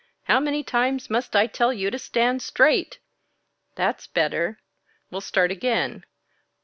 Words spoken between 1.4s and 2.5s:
tell you to stand